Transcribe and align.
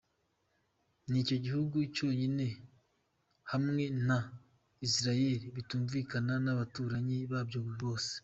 Nicyo 1.09 1.35
gihugu 1.45 1.77
cyonyine 1.95 2.47
hamwe 3.51 3.83
na 4.07 4.19
Israel 4.87 5.41
bitumvikana 5.55 6.33
n’abaturanyi 6.43 7.17
babyo 7.31 7.59
bose 7.81 8.15